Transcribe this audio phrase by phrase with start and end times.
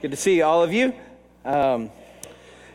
[0.00, 0.94] Good to see all of you.
[1.44, 1.90] Um,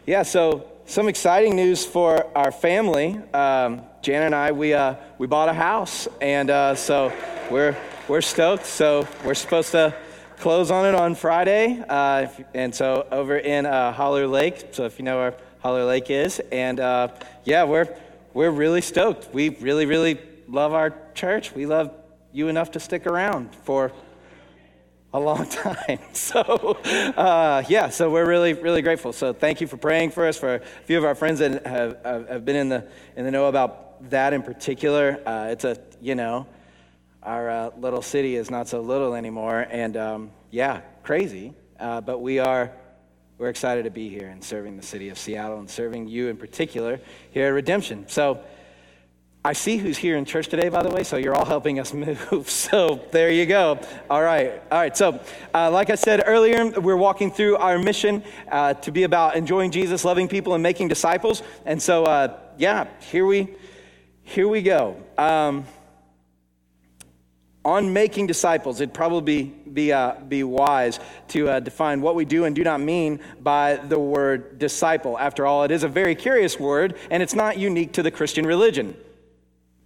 [0.06, 3.18] yeah, so some exciting news for our family.
[3.34, 7.14] Um, Jan and I, we, uh, we bought a house, and uh, so
[7.50, 7.78] we're,
[8.09, 8.66] we're stoked.
[8.66, 9.96] So we're supposed to
[10.39, 14.73] close on it on Friday, uh, and so over in uh, Haller Lake.
[14.73, 17.07] So if you know where Haller Lake is, and uh,
[17.45, 17.87] yeah, we're
[18.33, 19.33] we're really stoked.
[19.33, 20.19] We really, really
[20.49, 21.55] love our church.
[21.55, 21.93] We love
[22.33, 23.93] you enough to stick around for
[25.14, 26.00] a long time.
[26.14, 29.14] So, uh, yeah, so we're really, really grateful.
[29.14, 32.04] So, thank you for praying for us, for a few of our friends that have,
[32.04, 35.22] have been in the, in the know about that in particular.
[35.26, 36.48] Uh, it's a, you know,
[37.22, 39.66] our uh, little city is not so little anymore.
[39.70, 41.54] And um, yeah, crazy.
[41.80, 42.72] Uh, but we are,
[43.38, 46.38] we're excited to be here and serving the city of Seattle and serving you in
[46.38, 47.00] particular
[47.32, 48.06] here at Redemption.
[48.08, 48.42] So,
[49.46, 51.94] I see who's here in church today, by the way, so you're all helping us
[51.94, 52.50] move.
[52.50, 53.78] So there you go.
[54.10, 54.62] All right.
[54.72, 54.96] All right.
[54.96, 55.20] So,
[55.54, 59.72] uh, like I said earlier, we're walking through our mission uh, to be about enjoying
[59.72, 61.44] Jesus, loving people, and making disciples.
[61.66, 63.50] And so, uh, yeah, here we,
[64.22, 64.95] here we go.
[65.17, 65.66] Um,
[67.66, 72.45] on making disciples, it'd probably be, uh, be wise to uh, define what we do
[72.45, 75.20] and do not mean by the word disciple.
[75.20, 78.45] After all, it is a very curious word, and it's not unique to the Christian
[78.45, 78.95] religion.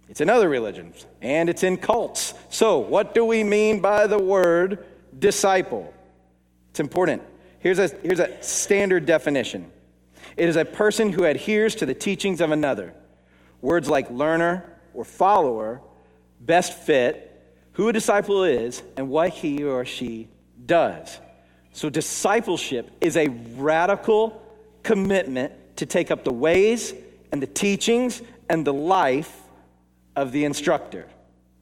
[0.08, 2.34] It's in other religions and it's in cults.
[2.48, 4.84] So, what do we mean by the word
[5.18, 5.92] disciple?
[6.70, 7.22] It's important.
[7.58, 9.70] Here's a, here's a standard definition
[10.36, 12.94] it is a person who adheres to the teachings of another.
[13.60, 14.64] Words like learner
[14.94, 15.80] or follower
[16.40, 17.24] best fit
[17.72, 20.28] who a disciple is and what he or she
[20.64, 21.18] does.
[21.72, 24.42] So, discipleship is a radical
[24.82, 26.94] commitment to take up the ways
[27.30, 29.37] and the teachings and the life
[30.18, 31.06] of the instructor.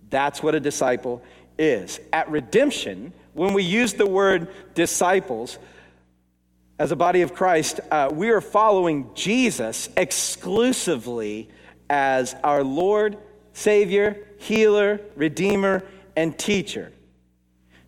[0.09, 1.23] That's what a disciple
[1.59, 2.01] is.
[2.11, 5.59] At redemption, when we use the word disciples,
[6.79, 11.51] as a body of Christ, uh, we are following Jesus exclusively
[11.91, 13.19] as our Lord,
[13.53, 15.83] Savior, healer, Redeemer,
[16.17, 16.93] and teacher.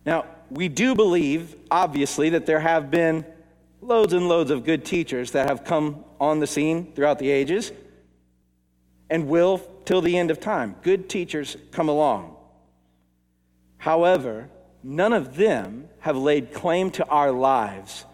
[0.05, 3.25] Now, we do believe, obviously, that there have been
[3.81, 7.71] loads and loads of good teachers that have come on the scene throughout the ages
[9.09, 9.57] and will
[9.89, 10.75] till the end of time.
[10.83, 12.35] Good teachers come along.
[13.79, 14.47] However,
[14.83, 18.05] none of them have laid claim to our lives,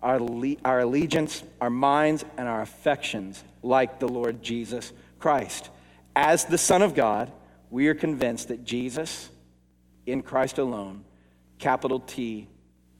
[0.00, 0.20] our,
[0.64, 5.68] our allegiance, our minds, and our affections like the Lord Jesus Christ.
[6.14, 7.32] As the Son of God,
[7.70, 9.30] we are convinced that Jesus,
[10.06, 11.02] in Christ alone,
[11.58, 12.46] capital T,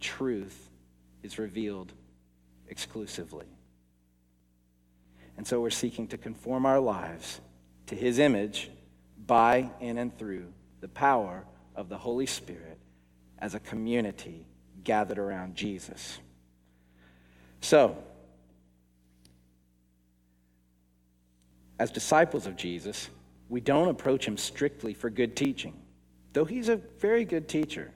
[0.00, 0.68] truth,
[1.22, 1.92] is revealed
[2.66, 3.46] exclusively.
[5.36, 7.40] And so we're seeking to conform our lives
[7.88, 8.70] to his image
[9.26, 10.46] by, in, and through
[10.80, 11.44] the power
[11.74, 12.78] of the Holy Spirit
[13.38, 14.46] as a community
[14.84, 16.18] gathered around Jesus.
[17.60, 17.96] So,
[21.78, 23.08] as disciples of Jesus,
[23.48, 25.74] we don't approach him strictly for good teaching,
[26.32, 27.92] though he's a very good teacher.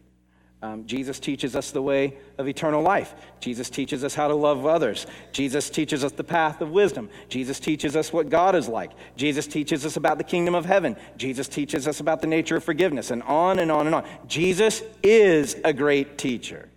[0.63, 3.17] Um, Jesus teaches us the way of eternal life.
[3.41, 5.09] Jesus teaches us how to love others.
[5.33, 7.11] Jesus teaches us the path of wisdom.
[7.29, 8.93] Jesus teaches us what God is like.
[9.17, 10.97] Jesus teaches us about the kingdom of heaven.
[11.17, 14.05] Jesus teaches us about the nature of forgiveness, and on and on and on.
[14.29, 16.69] Jesus is a great teacher.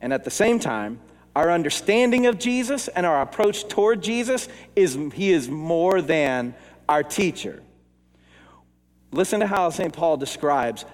[0.00, 1.00] And at the same time,
[1.34, 6.54] our understanding of Jesus and our approach toward Jesus is he is more than
[6.88, 7.60] our teacher.
[9.10, 9.92] Listen to how St.
[9.92, 10.84] Paul describes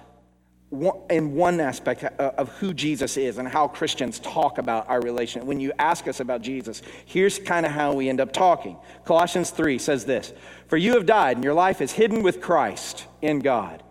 [1.09, 5.45] in one aspect uh, of who Jesus is and how Christians talk about our relation.
[5.45, 8.77] When you ask us about Jesus, here's kind of how we end up talking.
[9.05, 10.33] Colossians 3 says this
[10.67, 13.83] For you have died, and your life is hidden with Christ in God.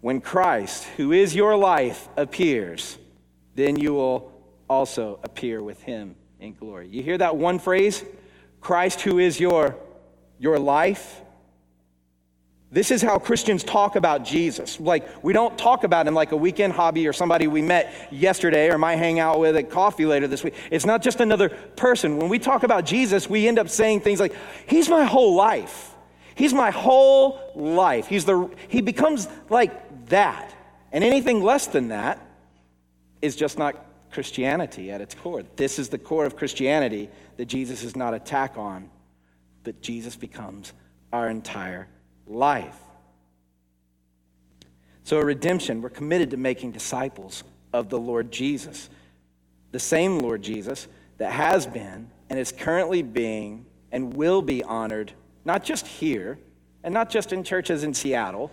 [0.00, 2.98] When Christ, who is your life, appears,
[3.54, 4.32] then you will
[4.68, 6.88] also appear with him in glory.
[6.88, 8.04] You hear that one phrase?
[8.60, 9.76] Christ, who is your,
[10.38, 11.22] your life?
[12.74, 14.80] This is how Christians talk about Jesus.
[14.80, 18.68] Like, we don't talk about him like a weekend hobby or somebody we met yesterday
[18.68, 20.54] or might hang out with at coffee later this week.
[20.72, 22.16] It's not just another person.
[22.16, 24.34] When we talk about Jesus, we end up saying things like,
[24.66, 25.94] He's my whole life.
[26.34, 28.08] He's my whole life.
[28.08, 30.52] He's the, he becomes like that.
[30.90, 32.18] And anything less than that
[33.22, 33.76] is just not
[34.10, 35.44] Christianity at its core.
[35.54, 38.90] This is the core of Christianity that Jesus is not a tack on,
[39.62, 40.72] but Jesus becomes
[41.12, 41.86] our entire
[42.26, 42.78] life.
[45.04, 48.88] So, at redemption, we're committed to making disciples of the Lord Jesus,
[49.70, 50.88] the same Lord Jesus
[51.18, 55.12] that has been and is currently being and will be honored,
[55.44, 56.38] not just here
[56.82, 58.50] and not just in churches in Seattle,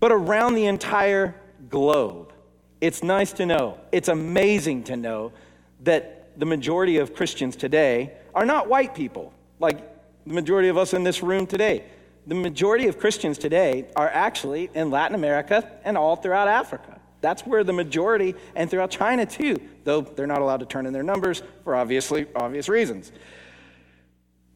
[0.00, 1.34] but around the entire
[1.68, 2.32] globe
[2.80, 5.32] It's nice to know, it's amazing to know
[5.80, 9.78] that the majority of Christians today are not white people, like
[10.24, 11.84] the majority of us in this room today.
[12.28, 17.00] The majority of Christians today are actually in Latin America and all throughout Africa.
[17.22, 20.92] That's where the majority, and throughout China too, though they're not allowed to turn in
[20.92, 23.10] their numbers for obviously obvious reasons.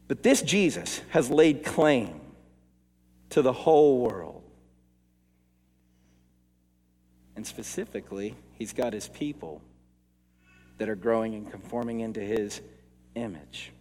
[0.07, 2.21] But this Jesus has laid claim
[3.31, 4.43] to the whole world.
[7.37, 9.63] And specifically, he's got his people
[10.77, 12.61] that are growing and conforming into his
[13.15, 13.73] image.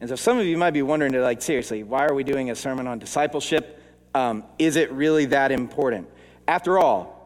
[0.00, 2.54] And so some of you might be wondering, like, seriously, why are we doing a
[2.54, 3.82] sermon on discipleship?
[4.14, 6.08] Um, is it really that important?
[6.46, 7.16] After all,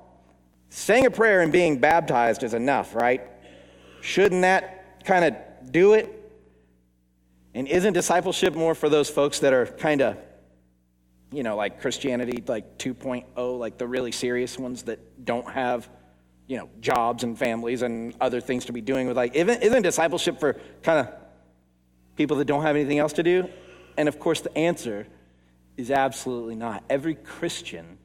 [0.69, 3.23] saying a prayer and being baptized is enough, right?
[4.01, 6.17] Shouldn't that kind of do it?
[7.55, 10.17] And isn't discipleship more for those folks that are kind of,
[11.33, 15.89] you know, like Christianity, like 2.0, like the really serious ones that don't have,
[16.47, 19.83] you know, jobs and families and other things to be doing with, like, isn't, isn't
[19.83, 21.20] discipleship for kind of
[22.21, 23.49] people that don't have anything else to do?
[23.97, 25.07] And of course, the answer
[25.79, 26.85] is absolutely not.
[26.91, 27.97] Every Christian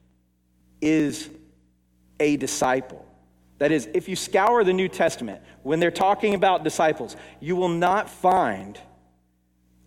[0.80, 1.30] is
[2.22, 3.06] a disciple.
[3.58, 7.68] That is, if you scour the New Testament, when they're talking about disciples, you will
[7.68, 8.80] not find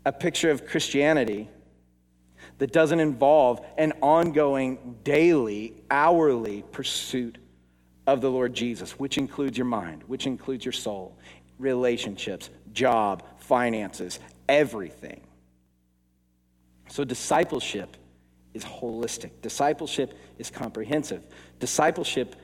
[0.04, 1.48] a picture of Christianity
[2.58, 7.38] that doesn't involve an ongoing, daily, hourly pursuit
[8.06, 11.16] of the Lord Jesus, which includes your mind, which includes your soul,
[11.58, 14.19] relationships, job, finances,
[14.49, 15.20] everything.
[16.88, 17.96] So, discipleship
[18.55, 21.22] is holistic, discipleship is comprehensive.
[21.60, 22.34] Discipleship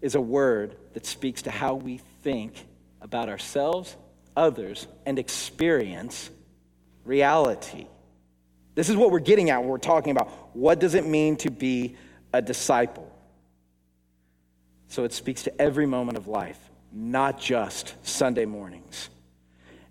[0.00, 2.66] is a word that speaks to how we think
[3.00, 3.96] about ourselves,
[4.36, 6.30] others, and experience
[7.04, 7.86] reality.
[8.74, 11.50] This is what we're getting at when we're talking about what does it mean to
[11.50, 11.96] be
[12.32, 13.10] a disciple.
[14.88, 16.58] So it speaks to every moment of life,
[16.92, 19.08] not just Sunday mornings,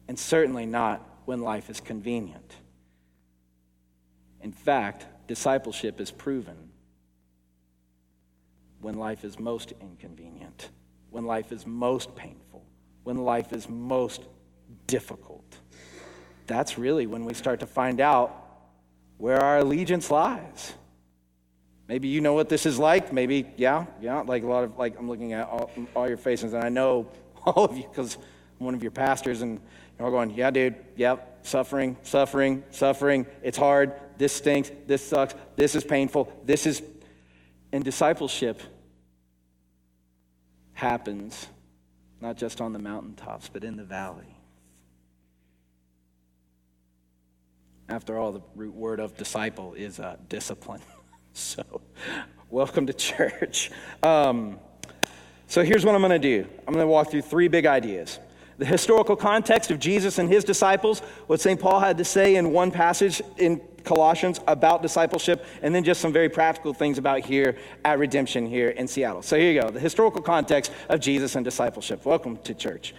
[0.08, 2.56] and certainly not when life is convenient.
[4.42, 6.70] In fact, discipleship is proven
[8.82, 10.70] when life is most inconvenient,
[11.10, 12.66] when life is most painful,
[13.04, 14.24] when life is most
[14.88, 15.60] difficult
[16.52, 18.36] that's really when we start to find out
[19.18, 20.74] where our allegiance lies.
[21.92, 23.12] Maybe you know what this is like.
[23.12, 26.54] Maybe, yeah, yeah, like a lot of, like, I'm looking at all, all your faces,
[26.54, 27.12] and I know
[27.46, 28.16] all of you because
[28.58, 29.60] I'm one of your pastors, and
[30.00, 33.28] you're all going, yeah, dude, yep, suffering, suffering, suffering.
[33.44, 33.92] It's hard.
[34.18, 34.72] This stinks.
[34.88, 35.36] This sucks.
[35.58, 36.32] This is painful.
[36.46, 36.82] This is.
[37.74, 38.62] And discipleship
[40.72, 41.46] happens
[42.22, 44.38] not just on the mountaintops, but in the valley.
[47.90, 50.80] After all, the root word of disciple is uh, discipline.
[51.34, 51.82] so,
[52.50, 53.72] welcome to church.
[54.04, 54.60] Um,
[55.48, 58.20] so, here's what I'm going to do I'm going to walk through three big ideas
[58.62, 61.60] the historical context of Jesus and his disciples, what St.
[61.60, 66.14] Paul had to say in one passage in Colossians about discipleship, and then just some
[66.14, 69.24] very practical things about here at Redemption here in Seattle.
[69.24, 72.06] So here you go the historical context of Jesus and discipleship.
[72.06, 72.94] Welcome to church.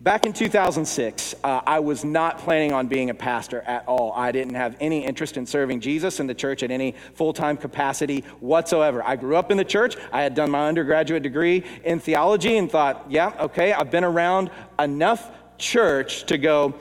[0.00, 4.12] Back in 2006, uh, I was not planning on being a pastor at all.
[4.12, 7.56] I didn't have any interest in serving Jesus in the church at any full time
[7.56, 9.02] capacity whatsoever.
[9.02, 9.96] I grew up in the church.
[10.12, 14.50] I had done my undergraduate degree in theology and thought, yeah, okay, I've been around
[14.78, 16.74] enough church to go,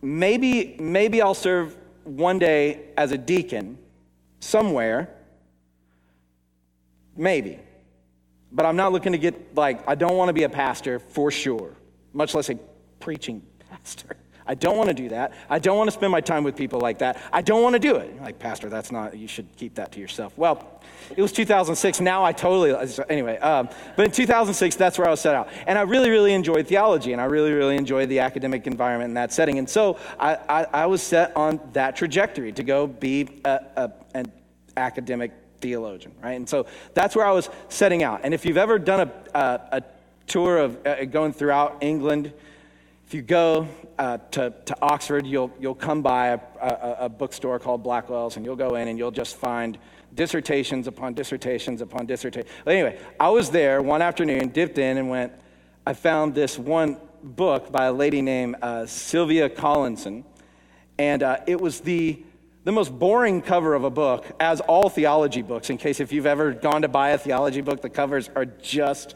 [0.00, 3.76] maybe, maybe I'll serve one day as a deacon
[4.38, 5.10] somewhere.
[7.16, 7.58] Maybe.
[8.52, 11.32] But I'm not looking to get, like, I don't want to be a pastor for
[11.32, 11.74] sure
[12.16, 12.58] much less a
[12.98, 14.16] preaching pastor.
[14.46, 15.32] I don't want to do that.
[15.50, 17.20] I don't want to spend my time with people like that.
[17.32, 18.20] I don't want to do it.
[18.22, 20.32] Like, Pastor, that's not, you should keep that to yourself.
[20.38, 20.80] Well,
[21.16, 22.00] it was 2006.
[22.00, 22.72] Now I totally,
[23.08, 25.48] anyway, um, but in 2006, that's where I was set out.
[25.66, 29.14] And I really, really enjoyed theology, and I really, really enjoyed the academic environment in
[29.14, 29.58] that setting.
[29.58, 33.92] And so I, I, I was set on that trajectory to go be a, a,
[34.14, 34.32] an
[34.76, 36.34] academic theologian, right?
[36.34, 38.20] And so that's where I was setting out.
[38.22, 39.82] And if you've ever done a, a, a
[40.26, 42.32] tour of uh, going throughout England.
[43.06, 43.68] If you go
[43.98, 48.44] uh, to, to Oxford, you'll, you'll come by a, a, a, bookstore called Blackwell's, and
[48.44, 49.78] you'll go in and you'll just find
[50.14, 52.50] dissertations upon dissertations upon dissertations.
[52.66, 55.32] Anyway, I was there one afternoon, dipped in, and went,
[55.86, 60.24] I found this one book by a lady named uh, Sylvia Collinson,
[60.98, 62.22] and uh, it was the
[62.64, 66.26] the most boring cover of a book, as all theology books, in case if you've
[66.26, 69.14] ever gone to buy a theology book, the covers are just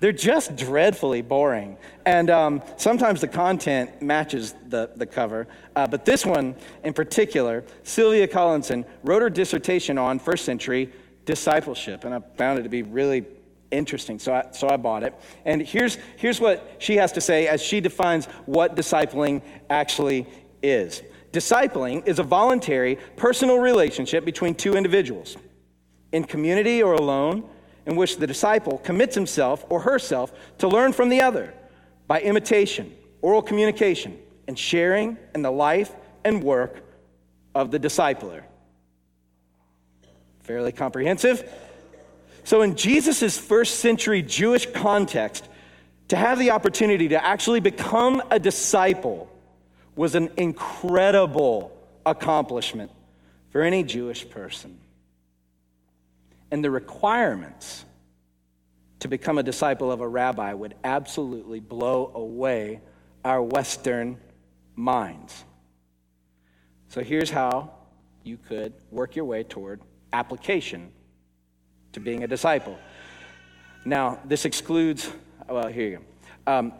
[0.00, 1.76] they're just dreadfully boring.
[2.06, 5.48] And um, sometimes the content matches the, the cover.
[5.74, 10.92] Uh, but this one in particular, Sylvia Collinson wrote her dissertation on first century
[11.24, 12.04] discipleship.
[12.04, 13.26] And I found it to be really
[13.70, 14.18] Interesting.
[14.18, 15.14] So I, so I bought it.
[15.44, 20.26] And here's, here's what she has to say as she defines what discipling actually
[20.62, 21.02] is.
[21.32, 25.36] Discipling is a voluntary, personal relationship between two individuals,
[26.12, 27.46] in community or alone,
[27.88, 31.54] in which the disciple commits himself or herself to learn from the other
[32.06, 34.16] by imitation, oral communication,
[34.46, 35.90] and sharing in the life
[36.22, 36.82] and work
[37.54, 38.42] of the discipler.
[40.40, 41.50] Fairly comprehensive.
[42.44, 45.48] So, in Jesus' first century Jewish context,
[46.08, 49.30] to have the opportunity to actually become a disciple
[49.96, 52.90] was an incredible accomplishment
[53.50, 54.78] for any Jewish person.
[56.50, 57.84] And the requirements
[59.00, 62.80] to become a disciple of a rabbi would absolutely blow away
[63.24, 64.18] our Western
[64.74, 65.44] minds.
[66.88, 67.72] So here's how
[68.24, 69.80] you could work your way toward
[70.12, 70.90] application
[71.92, 72.78] to being a disciple.
[73.84, 75.10] Now, this excludes,
[75.48, 76.52] well, here you go.
[76.52, 76.72] Um,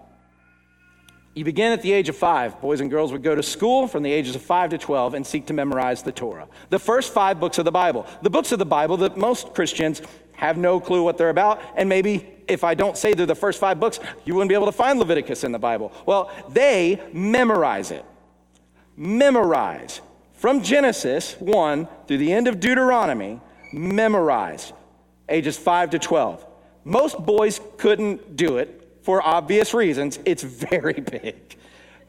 [1.39, 2.61] you begin at the age of five.
[2.61, 5.25] Boys and girls would go to school from the ages of five to 12 and
[5.25, 6.49] seek to memorize the Torah.
[6.69, 8.07] The first five books of the Bible.
[8.23, 10.03] The books of the Bible that most Christians
[10.33, 11.63] have no clue what they're about.
[11.77, 14.67] And maybe if I don't say they're the first five books, you wouldn't be able
[14.67, 15.93] to find Leviticus in the Bible.
[16.07, 18.05] Well, they memorize it.
[18.97, 20.01] Memorize.
[20.33, 23.41] From Genesis 1 through the end of Deuteronomy,
[23.73, 24.73] memorize.
[25.29, 26.45] Ages 5 to 12.
[26.83, 28.78] Most boys couldn't do it
[29.09, 31.57] for obvious reasons, it's very big.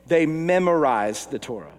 [0.07, 1.71] They memorize the Torah.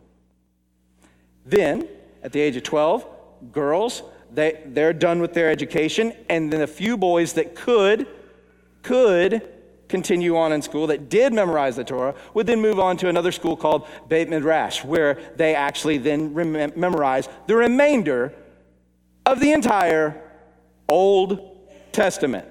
[1.45, 1.87] Then,
[2.23, 3.07] at the age of 12,
[3.53, 8.07] girls, they, they're done with their education, and then a few boys that could,
[8.83, 9.47] could
[9.89, 13.31] continue on in school that did memorize the Torah would then move on to another
[13.31, 18.33] school called Beit Midrash, where they actually then rem- memorize the remainder
[19.27, 20.19] of the entire
[20.89, 21.59] Old
[21.93, 22.49] Testament.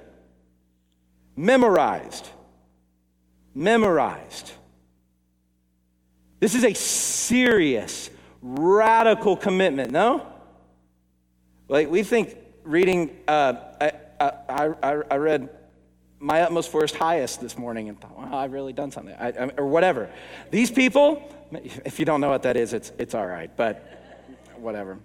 [1.36, 2.30] Memorized
[3.54, 4.52] memorized.
[6.40, 8.10] This is a serious,
[8.42, 10.26] radical commitment, no?
[11.68, 15.50] Like, we think reading, uh, I, I, I, I, read
[16.20, 19.52] My Utmost for His Highest this morning and thought, wow, I've really done something, I,
[19.58, 20.10] or whatever.
[20.50, 21.32] These people,
[21.86, 23.86] if you don't know what that is, it's, it's all right, but
[24.56, 24.98] whatever.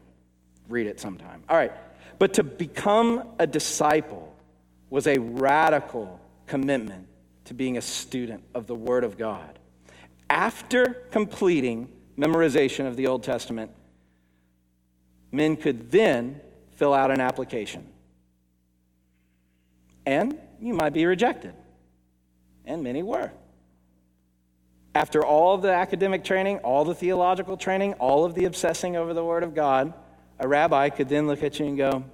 [0.69, 1.43] Read it sometime.
[1.49, 1.73] All right.
[2.19, 4.35] But to become a disciple
[4.89, 7.09] was a radical commitment
[7.47, 9.59] to being a student of the Word of God.
[10.31, 13.71] After completing memorization of the Old Testament,
[15.31, 16.41] men could then
[16.77, 17.87] fill out an application.
[20.07, 21.55] And you might be rejected.
[22.65, 23.31] And many were.
[24.95, 29.13] After all of the academic training, all the theological training, all of the obsessing over
[29.13, 29.93] the Word of God,
[30.39, 32.05] a rabbi could then look at you and go,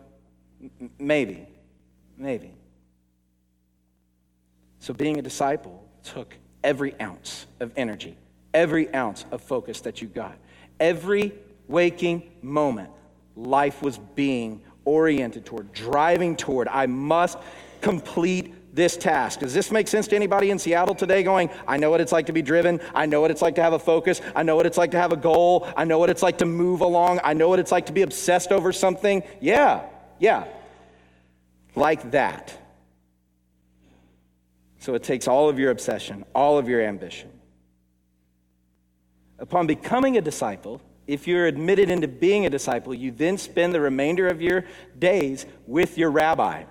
[0.99, 1.47] maybe,
[2.17, 2.53] maybe.
[4.81, 6.35] So, being a disciple took
[6.65, 8.17] every ounce of energy,
[8.53, 10.37] every ounce of focus that you got.
[10.79, 11.35] Every
[11.69, 12.91] waking moment,
[13.37, 17.39] life was being oriented toward, driving toward, I must
[17.81, 19.41] complete this task.
[19.41, 22.27] Does this make sense to anybody in Seattle today going, I know what it's like
[22.27, 22.81] to be driven.
[22.95, 24.21] I know what it's like to have a focus.
[24.35, 25.69] I know what it's like to have a goal.
[25.77, 27.21] I know what it's like to move along.
[27.25, 29.23] I know what it's like to be obsessed over something.
[29.41, 29.83] Yeah,
[30.19, 30.47] yeah.
[31.75, 32.57] Like that.
[34.81, 37.31] So it takes all of your obsession, all of your ambition.
[39.39, 43.81] Upon becoming a disciple, if you're admitted into being a disciple, you then spend the
[43.81, 44.65] remainder of your
[44.99, 46.65] days with your rabbi,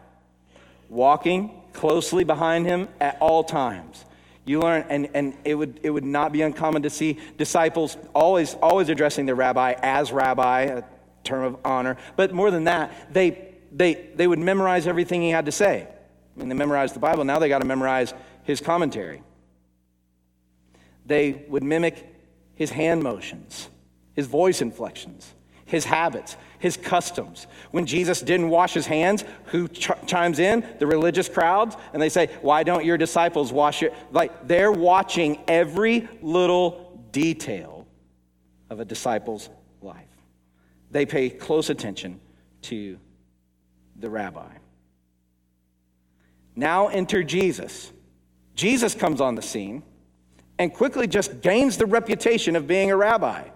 [0.90, 4.04] walking closely behind him at all times.
[4.44, 8.56] You learn, and, and it, would, it would not be uncommon to see disciples always,
[8.56, 10.84] always addressing their rabbi as rabbi, a
[11.24, 11.98] term of honor.
[12.16, 15.88] But more than that, they, they, they would memorize everything he had to say.
[16.40, 19.22] Mean, they memorized the Bible, now they got to memorize his commentary.
[21.06, 22.08] They would mimic
[22.56, 23.70] his hand motions,
[24.14, 25.34] his voice inflections,
[25.66, 27.48] his habits, his customs.
[27.72, 30.66] When Jesus didn't wash his hands, who ch- chimes in?
[30.80, 31.76] The religious crowds.
[31.94, 33.92] And they say, Why don't your disciples wash your.
[34.12, 37.88] Like, they're watching every little detail
[38.70, 39.50] of a disciple's
[39.82, 40.06] life.
[40.92, 42.20] They pay close attention
[42.64, 42.98] to
[43.96, 44.50] the rabbi.
[46.60, 47.90] Now enter Jesus.
[48.54, 49.82] Jesus comes on the scene
[50.58, 53.48] and quickly just gains the reputation of being a rabbi.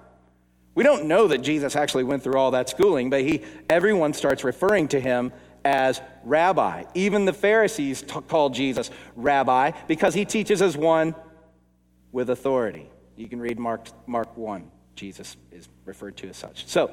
[0.73, 4.45] We don't know that Jesus actually went through all that schooling, but he, everyone starts
[4.45, 5.33] referring to him
[5.65, 6.85] as rabbi.
[6.93, 11.13] Even the Pharisees t- call Jesus rabbi because he teaches as one
[12.13, 12.89] with authority.
[13.17, 14.71] You can read Mark, Mark 1.
[14.95, 16.65] Jesus is referred to as such.
[16.67, 16.89] So,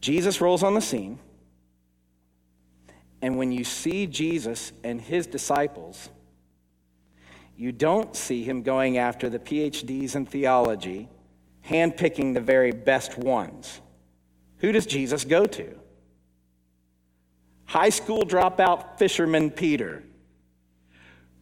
[0.00, 1.20] Jesus rolls on the scene
[3.22, 6.10] And when you see Jesus and his disciples,
[7.56, 11.08] you don't see him going after the PhDs in theology,
[11.66, 13.80] handpicking the very best ones.
[14.58, 15.78] Who does Jesus go to?
[17.64, 20.02] High school dropout fisherman Peter.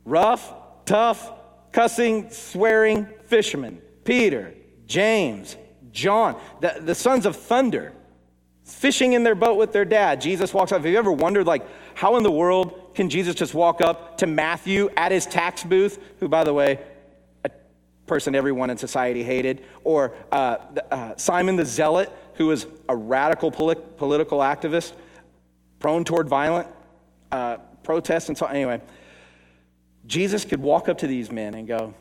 [0.04, 0.52] Rough,
[0.84, 1.32] tough,
[1.72, 4.54] cussing, swearing fisherman Peter,
[4.86, 5.56] James,
[5.92, 7.92] John, the, the sons of thunder,
[8.64, 10.20] fishing in their boat with their dad.
[10.20, 10.82] Jesus walks up.
[10.82, 14.26] Have you ever wondered, like, how in the world can Jesus just walk up to
[14.26, 16.80] Matthew at his tax booth, who, by the way,
[17.44, 17.50] a
[18.06, 20.56] person everyone in society hated, or uh,
[20.90, 24.92] uh, Simon the Zealot, who was a radical polit- political activist,
[25.78, 26.68] prone toward violent
[27.30, 28.46] uh, protests and so.
[28.46, 28.80] Anyway,
[30.06, 31.94] Jesus could walk up to these men and go,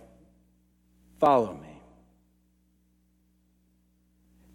[1.20, 1.73] Follow me.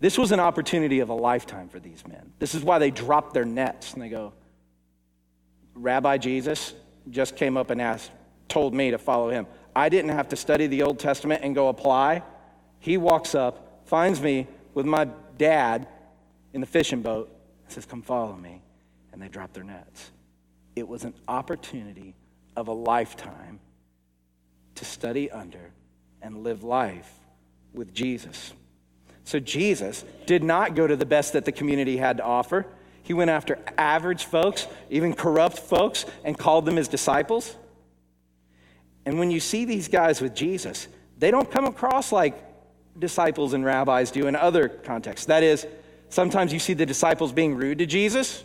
[0.00, 2.32] This was an opportunity of a lifetime for these men.
[2.38, 4.32] This is why they dropped their nets and they go,
[5.74, 6.74] Rabbi Jesus
[7.10, 8.10] just came up and asked,
[8.48, 9.46] told me to follow him.
[9.74, 12.22] I didn't have to study the Old Testament and go apply.
[12.80, 15.88] He walks up, finds me with my dad
[16.52, 17.30] in the fishing boat,
[17.64, 18.62] and says, Come follow me.
[19.12, 20.10] And they drop their nets.
[20.76, 22.14] It was an opportunity
[22.56, 23.60] of a lifetime
[24.76, 25.72] to study under
[26.22, 27.12] and live life
[27.72, 28.52] with Jesus.
[29.28, 32.64] So Jesus did not go to the best that the community had to offer.
[33.02, 37.54] He went after average folks, even corrupt folks, and called them his disciples.
[39.04, 42.42] And when you see these guys with Jesus, they don't come across like
[42.98, 45.26] disciples and rabbis do in other contexts.
[45.26, 45.66] That is,
[46.08, 48.42] sometimes you see the disciples being rude to Jesus.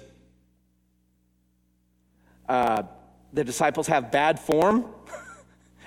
[2.49, 2.83] Uh,
[3.31, 4.83] the disciples have bad form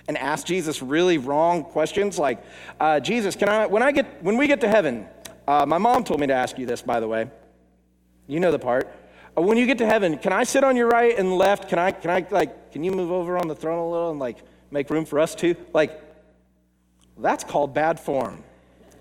[0.08, 2.42] and ask Jesus really wrong questions like,
[2.80, 5.06] uh, Jesus, can I, when, I get, when we get to heaven,
[5.48, 7.30] uh, my mom told me to ask you this, by the way.
[8.26, 8.92] You know the part.
[9.36, 11.68] Uh, when you get to heaven, can I sit on your right and left?
[11.68, 14.18] Can I, can I, like, can you move over on the throne a little and,
[14.18, 14.38] like,
[14.70, 15.54] make room for us too?
[15.72, 16.00] Like,
[17.18, 18.42] that's called bad form.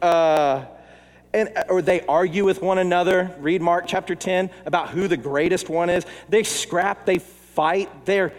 [0.02, 0.66] Uh,
[1.34, 3.36] and, uh, or they argue with one another.
[3.40, 6.06] Read Mark chapter 10 about who the greatest one is.
[6.30, 8.06] They scrap, they fight.
[8.06, 8.34] They're,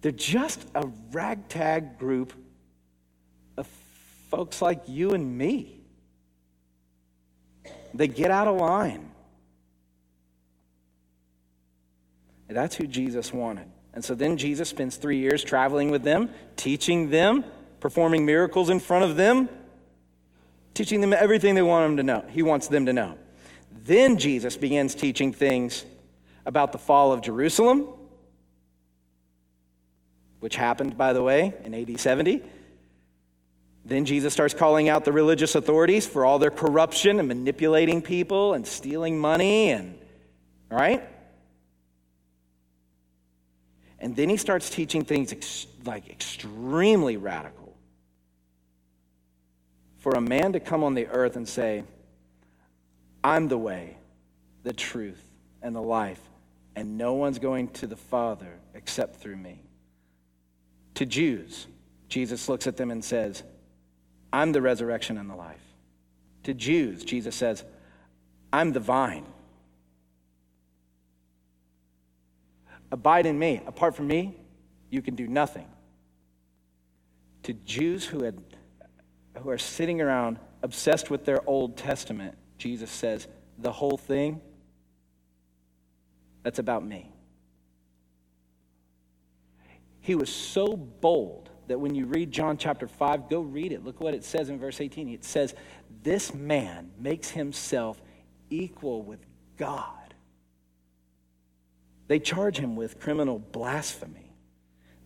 [0.00, 2.32] they're just a ragtag group
[3.56, 3.66] of
[4.30, 5.80] folks like you and me.
[7.94, 9.10] They get out of line.
[12.48, 13.66] And that's who Jesus wanted.
[13.94, 17.44] And so then Jesus spends three years traveling with them, teaching them,
[17.80, 19.48] performing miracles in front of them,
[20.74, 22.24] teaching them everything they want them to know.
[22.30, 23.16] He wants them to know.
[23.84, 25.84] Then Jesus begins teaching things
[26.44, 27.88] about the fall of Jerusalem,
[30.40, 32.42] which happened, by the way, in AD 70.
[33.84, 38.54] Then Jesus starts calling out the religious authorities for all their corruption and manipulating people
[38.54, 39.96] and stealing money and,
[40.70, 41.08] right?
[44.00, 47.76] And then he starts teaching things ex- like extremely radical.
[49.98, 51.84] For a man to come on the earth and say,
[53.24, 53.96] I'm the way,
[54.62, 55.22] the truth,
[55.62, 56.20] and the life,
[56.76, 59.60] and no one's going to the Father except through me.
[60.96, 61.66] To Jews,
[62.08, 63.42] Jesus looks at them and says,
[64.32, 65.60] I'm the resurrection and the life.
[66.44, 67.64] To Jews, Jesus says,
[68.52, 69.26] I'm the vine.
[72.90, 73.60] Abide in me.
[73.66, 74.36] Apart from me,
[74.88, 75.68] you can do nothing.
[77.42, 78.42] To Jews who, had,
[79.42, 83.28] who are sitting around obsessed with their Old Testament, Jesus says,
[83.58, 84.40] the whole thing,
[86.42, 87.12] that's about me.
[90.06, 93.84] He was so bold that when you read John chapter 5, go read it.
[93.84, 95.08] Look what it says in verse 18.
[95.08, 95.52] It says,
[96.04, 98.00] This man makes himself
[98.48, 99.18] equal with
[99.56, 100.14] God.
[102.06, 104.32] They charge him with criminal blasphemy.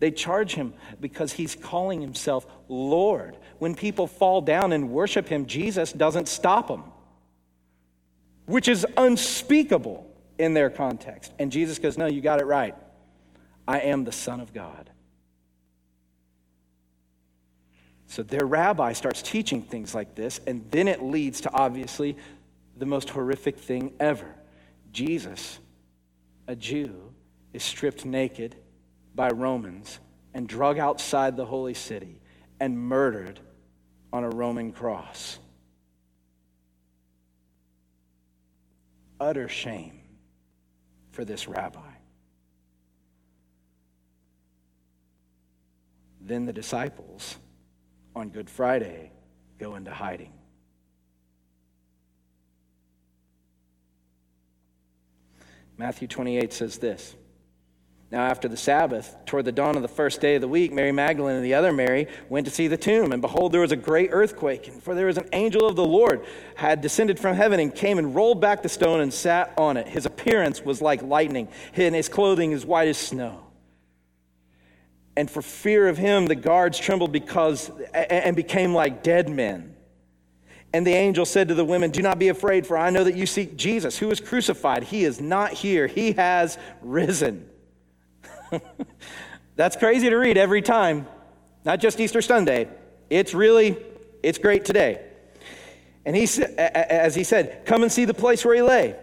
[0.00, 3.38] They charge him because he's calling himself Lord.
[3.58, 6.84] When people fall down and worship him, Jesus doesn't stop them,
[8.44, 11.32] which is unspeakable in their context.
[11.38, 12.74] And Jesus goes, No, you got it right.
[13.70, 14.90] I am the Son of God.
[18.09, 22.16] So their rabbi starts teaching things like this, and then it leads to obviously
[22.76, 24.35] the most horrific thing ever.
[24.90, 25.61] Jesus
[26.48, 27.12] a Jew
[27.52, 28.56] is stripped naked
[29.14, 30.00] by Romans
[30.35, 32.20] and drug outside the holy city
[32.59, 33.38] and murdered
[34.12, 35.38] on a Roman cross.
[39.20, 40.00] Utter shame
[41.12, 41.89] for this rabbi.
[46.31, 47.35] Then the disciples
[48.14, 49.11] on Good Friday
[49.59, 50.33] go into hiding.
[55.77, 57.16] Matthew 28 says this
[58.12, 60.93] Now, after the Sabbath, toward the dawn of the first day of the week, Mary
[60.93, 63.11] Magdalene and the other Mary went to see the tomb.
[63.11, 65.85] And behold, there was a great earthquake, and for there was an angel of the
[65.85, 69.77] Lord had descended from heaven and came and rolled back the stone and sat on
[69.77, 69.88] it.
[69.88, 73.49] His appearance was like lightning, and his clothing as white as snow.
[75.20, 79.76] And for fear of him, the guards trembled because and became like dead men.
[80.72, 83.14] And the angel said to the women, Do not be afraid, for I know that
[83.14, 84.83] you seek Jesus, who was crucified.
[84.83, 87.46] He is not here, he has risen.
[89.56, 91.06] That's crazy to read every time,
[91.66, 92.68] not just Easter Sunday.
[93.11, 93.76] It's really,
[94.22, 95.04] it's great today.
[96.06, 96.22] And he,
[96.56, 98.96] as he said, Come and see the place where he lay.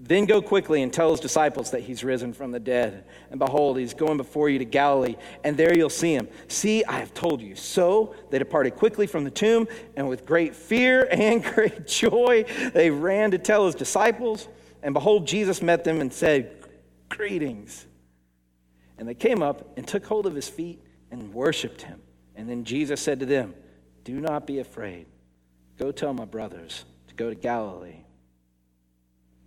[0.00, 3.04] Then go quickly and tell his disciples that he's risen from the dead.
[3.30, 6.28] And behold, he's going before you to Galilee, and there you'll see him.
[6.46, 7.56] See, I have told you.
[7.56, 12.90] So they departed quickly from the tomb, and with great fear and great joy, they
[12.90, 14.46] ran to tell his disciples.
[14.84, 16.64] And behold, Jesus met them and said,
[17.08, 17.86] Greetings.
[18.98, 20.80] And they came up and took hold of his feet
[21.10, 22.00] and worshiped him.
[22.36, 23.54] And then Jesus said to them,
[24.04, 25.06] Do not be afraid.
[25.76, 28.04] Go tell my brothers to go to Galilee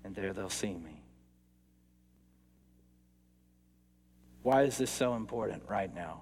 [0.04, 1.02] and there they'll see me.
[4.44, 6.22] Why is this so important right now?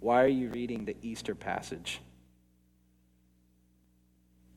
[0.00, 2.00] Why are you reading the Easter passage?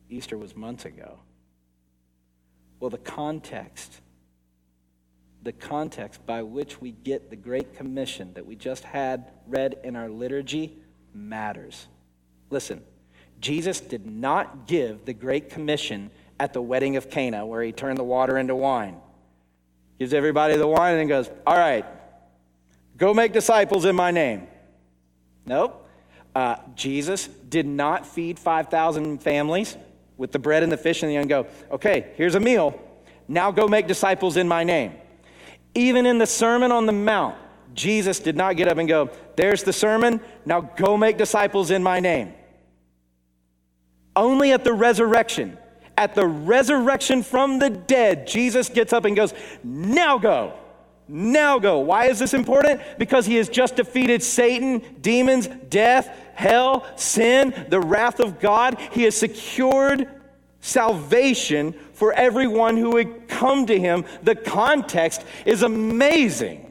[0.09, 1.19] Easter was months ago.
[2.79, 4.01] Well, the context,
[5.43, 9.95] the context by which we get the Great Commission that we just had read in
[9.95, 10.77] our liturgy
[11.13, 11.87] matters.
[12.49, 12.81] Listen,
[13.39, 17.97] Jesus did not give the Great Commission at the wedding of Cana, where he turned
[17.97, 18.97] the water into wine.
[19.99, 21.85] Gives everybody the wine and goes, All right,
[22.97, 24.47] go make disciples in my name.
[25.45, 25.87] Nope.
[26.33, 29.75] Uh, Jesus did not feed 5,000 families
[30.15, 32.79] with the bread and the fish and the and go, Okay, here's a meal.
[33.27, 34.93] Now go make disciples in my name.
[35.75, 37.35] Even in the Sermon on the Mount,
[37.73, 40.21] Jesus did not get up and go, There's the sermon.
[40.45, 42.33] Now go make disciples in my name.
[44.15, 45.57] Only at the resurrection
[45.99, 49.33] at the resurrection from the dead, Jesus gets up and goes,
[49.65, 50.53] Now go.
[51.09, 51.79] Now go.
[51.79, 52.81] Why is this important?
[52.97, 58.79] Because he has just defeated Satan, demons, death, hell, sin, the wrath of God.
[58.93, 60.07] He has secured
[60.61, 64.05] salvation for everyone who would come to him.
[64.23, 66.68] The context is amazing.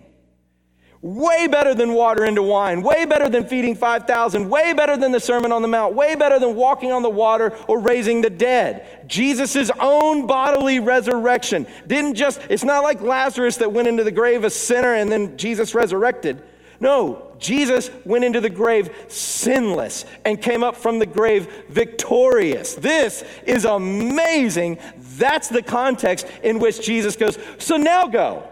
[1.01, 5.21] Way better than water into wine, way better than feeding 5,000, way better than the
[5.21, 9.05] Sermon on the Mount, way better than walking on the water or raising the dead.
[9.07, 14.43] Jesus' own bodily resurrection didn't just, it's not like Lazarus that went into the grave
[14.43, 16.43] a sinner and then Jesus resurrected.
[16.81, 22.75] No, Jesus went into the grave sinless and came up from the grave victorious.
[22.75, 24.79] This is amazing.
[25.17, 28.49] That's the context in which Jesus goes, So now go.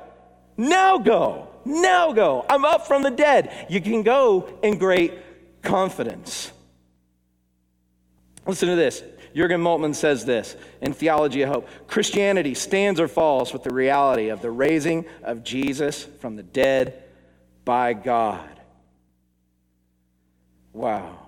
[0.57, 1.49] Now go.
[1.67, 2.47] Now go.
[2.49, 3.67] I'm up from the dead.
[3.69, 5.15] You can go in great
[5.63, 6.53] confidence.
[8.47, 9.03] Listen to this.
[9.35, 14.29] Jurgen Moltmann says this in Theology of Hope Christianity stands or falls with the reality
[14.29, 17.03] of the raising of Jesus from the dead
[17.65, 18.49] by God.
[20.73, 21.27] Wow.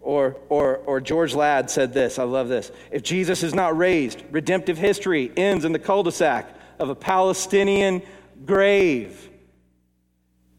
[0.00, 2.72] Or, or, or George Ladd said this I love this.
[2.90, 6.94] If Jesus is not raised, redemptive history ends in the cul de sac of a
[6.96, 8.02] Palestinian
[8.44, 9.29] grave.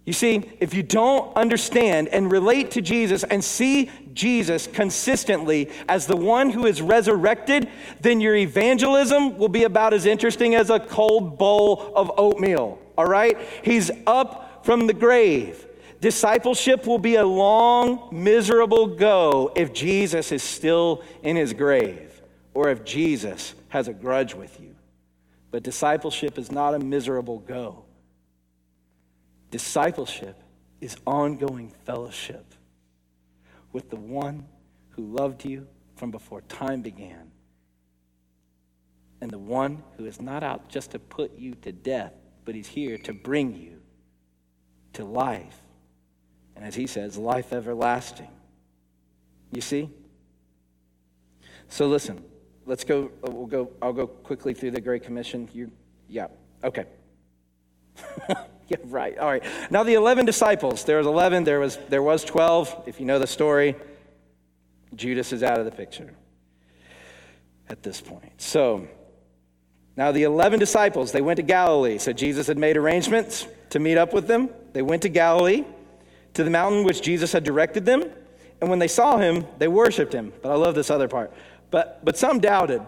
[0.05, 6.07] You see, if you don't understand and relate to Jesus and see Jesus consistently as
[6.07, 7.69] the one who is resurrected,
[8.01, 13.05] then your evangelism will be about as interesting as a cold bowl of oatmeal, all
[13.05, 13.37] right?
[13.63, 15.67] He's up from the grave.
[15.99, 22.21] Discipleship will be a long, miserable go if Jesus is still in his grave
[22.55, 24.75] or if Jesus has a grudge with you.
[25.51, 27.85] But discipleship is not a miserable go.
[29.51, 30.41] Discipleship
[30.79, 32.55] is ongoing fellowship
[33.73, 34.47] with the one
[34.91, 37.31] who loved you from before time began,
[39.19, 42.13] and the one who is not out just to put you to death,
[42.45, 43.81] but he's here to bring you
[44.93, 45.61] to life.
[46.55, 48.29] And as he says, life everlasting.
[49.51, 49.89] You see?
[51.67, 52.23] So listen,
[52.65, 53.11] let's go.
[53.21, 53.71] We'll go.
[53.81, 55.49] I'll go quickly through the Great Commission.
[55.53, 55.71] You,
[56.07, 56.27] yeah,
[56.63, 56.85] okay.
[58.79, 59.17] yeah, right.
[59.17, 59.43] All right.
[59.69, 62.83] Now the 11 disciples, there was 11, there was, there was 12.
[62.85, 63.75] If you know the story,
[64.95, 66.13] Judas is out of the picture
[67.67, 68.41] at this point.
[68.41, 68.87] So
[69.97, 71.97] now the 11 disciples, they went to Galilee.
[71.97, 74.49] So Jesus had made arrangements to meet up with them.
[74.71, 75.65] They went to Galilee,
[76.35, 78.05] to the mountain which Jesus had directed them.
[78.61, 80.31] And when they saw him, they worshiped him.
[80.41, 81.33] But I love this other part.
[81.71, 82.81] But, but some doubted.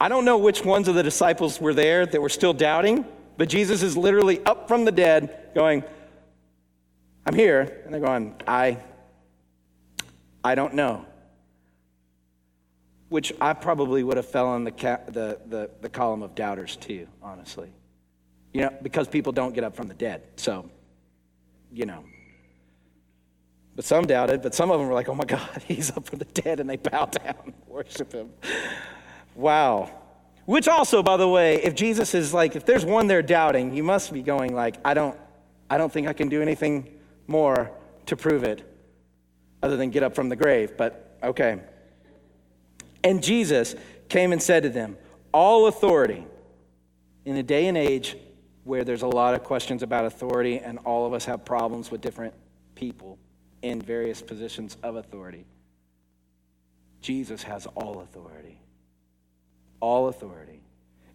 [0.00, 3.04] I don't know which ones of the disciples were there that were still doubting
[3.38, 5.84] but Jesus is literally up from the dead going,
[7.24, 7.82] I'm here.
[7.84, 8.78] And they're going, I,
[10.42, 11.06] I don't know.
[13.10, 16.74] Which I probably would have fell in the, ca- the, the, the column of doubters
[16.74, 17.70] too, honestly.
[18.52, 20.24] You know, because people don't get up from the dead.
[20.34, 20.68] So,
[21.72, 22.04] you know.
[23.76, 26.18] But some doubted, but some of them were like, oh my God, he's up from
[26.18, 28.30] the dead, and they bow down and worship him.
[29.36, 29.92] Wow.
[30.48, 33.82] Which also, by the way, if Jesus is like, if there's one they're doubting, you
[33.82, 35.14] must be going like, I don't,
[35.68, 37.70] I don't think I can do anything more
[38.06, 38.62] to prove it
[39.62, 41.60] other than get up from the grave, but okay.
[43.04, 43.74] And Jesus
[44.08, 44.96] came and said to them,
[45.34, 46.26] All authority
[47.26, 48.16] in a day and age
[48.64, 52.00] where there's a lot of questions about authority and all of us have problems with
[52.00, 52.32] different
[52.74, 53.18] people
[53.60, 55.44] in various positions of authority.
[57.02, 58.58] Jesus has all authority
[59.80, 60.60] all authority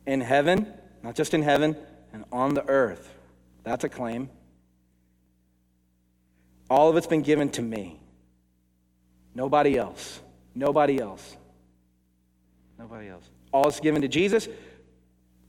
[0.05, 1.75] in heaven, not just in heaven,
[2.13, 3.13] and on the earth.
[3.63, 4.29] That's a claim.
[6.69, 7.99] All of it's been given to me.
[9.35, 10.19] Nobody else.
[10.55, 11.35] Nobody else.
[12.77, 13.29] Nobody else.
[13.51, 14.47] All is given to Jesus.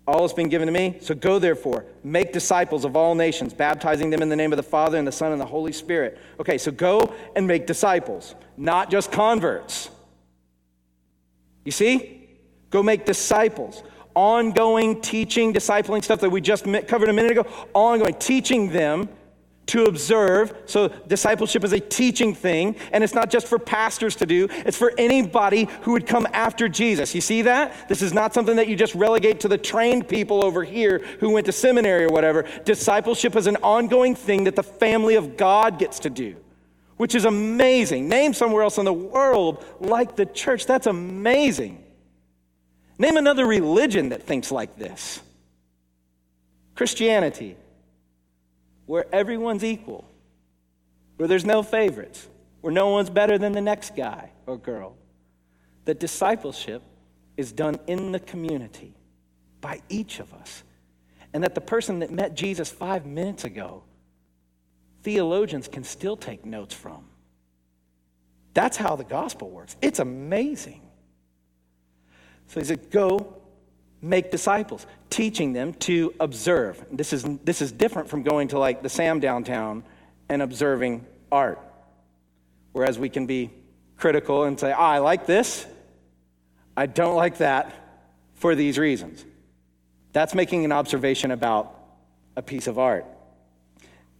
[0.06, 0.98] All has been given to me.
[1.00, 4.62] So go, therefore, make disciples of all nations, baptizing them in the name of the
[4.62, 6.18] Father and the Son and the Holy Spirit.
[6.38, 9.88] Okay, so go and make disciples, not just converts.
[11.64, 12.23] You see?
[12.74, 13.84] Go make disciples.
[14.16, 17.46] Ongoing teaching, discipling stuff that we just covered a minute ago.
[17.72, 19.08] Ongoing, teaching them
[19.66, 20.52] to observe.
[20.66, 24.76] So, discipleship is a teaching thing, and it's not just for pastors to do, it's
[24.76, 27.14] for anybody who would come after Jesus.
[27.14, 27.88] You see that?
[27.88, 31.30] This is not something that you just relegate to the trained people over here who
[31.30, 32.44] went to seminary or whatever.
[32.64, 36.34] Discipleship is an ongoing thing that the family of God gets to do,
[36.96, 38.08] which is amazing.
[38.08, 40.66] Name somewhere else in the world like the church.
[40.66, 41.83] That's amazing.
[42.96, 45.20] Name another religion that thinks like this
[46.74, 47.56] Christianity,
[48.86, 50.04] where everyone's equal,
[51.16, 52.28] where there's no favorites,
[52.60, 54.96] where no one's better than the next guy or girl.
[55.84, 56.82] That discipleship
[57.36, 58.94] is done in the community
[59.60, 60.62] by each of us.
[61.32, 63.82] And that the person that met Jesus five minutes ago,
[65.02, 67.04] theologians can still take notes from.
[68.54, 69.76] That's how the gospel works.
[69.82, 70.80] It's amazing.
[72.48, 73.36] So he said, Go
[74.04, 76.84] make disciples, teaching them to observe.
[76.92, 79.82] This is, this is different from going to like the Sam downtown
[80.28, 81.58] and observing art.
[82.72, 83.50] Whereas we can be
[83.96, 85.66] critical and say, oh, I like this,
[86.76, 87.72] I don't like that
[88.34, 89.24] for these reasons.
[90.12, 91.74] That's making an observation about
[92.36, 93.06] a piece of art.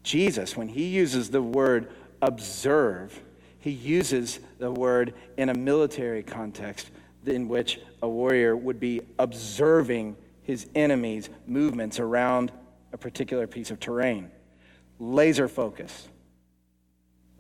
[0.03, 1.91] Jesus, when he uses the word
[2.23, 3.21] observe,
[3.59, 6.91] he uses the word in a military context
[7.29, 12.53] in which a warrior would be observing his enemy's movements around
[12.93, 14.31] a particular piece of terrain.
[14.99, 16.09] Laser focus.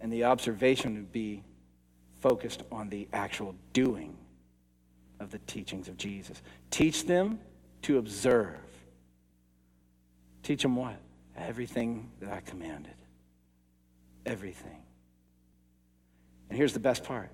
[0.01, 1.43] And the observation would be
[2.21, 4.17] focused on the actual doing
[5.21, 6.43] of the teachings of Jesus.
[6.71, 7.39] Teach them
[7.83, 8.59] to observe.
[10.43, 10.97] Teach them what?
[11.37, 12.95] Everything that I commanded.
[14.27, 14.83] Everything.
[16.49, 17.31] And here's the best part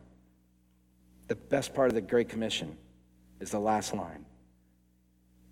[1.31, 2.77] the best part of the Great Commission
[3.39, 4.27] is the last line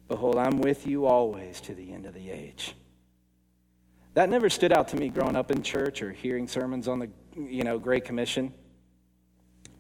[0.09, 2.75] Behold, I'm with you always to the end of the age.
[4.15, 7.11] That never stood out to me growing up in church or hearing sermons on the
[7.37, 8.55] you know, Great Commission.